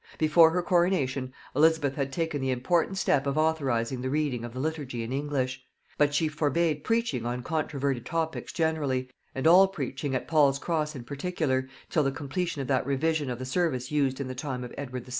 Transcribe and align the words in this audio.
Before 0.17 0.49
her 0.49 0.63
coronation, 0.63 1.31
Elizabeth 1.55 1.93
had 1.93 2.11
taken 2.11 2.41
the 2.41 2.49
important 2.49 2.97
step 2.97 3.27
of 3.27 3.37
authorizing 3.37 4.01
the 4.01 4.09
reading 4.09 4.43
of 4.43 4.51
the 4.51 4.59
liturgy 4.59 5.03
in 5.03 5.13
English; 5.13 5.63
but 5.95 6.11
she 6.11 6.27
forbade 6.27 6.83
preaching 6.83 7.23
on 7.23 7.43
controverted 7.43 8.03
topics 8.03 8.51
generally, 8.51 9.11
and 9.35 9.45
all 9.45 9.67
preaching 9.67 10.15
at 10.15 10.27
Paul's 10.27 10.57
Cross 10.57 10.95
in 10.95 11.03
particular, 11.03 11.67
till 11.91 12.01
the 12.01 12.11
completion 12.11 12.63
of 12.63 12.67
that 12.67 12.83
revision 12.87 13.29
of 13.29 13.37
the 13.37 13.45
service 13.45 13.91
used 13.91 14.19
in 14.19 14.27
the 14.27 14.33
time 14.33 14.63
of 14.63 14.73
Edward 14.75 15.05
VI. 15.05 15.09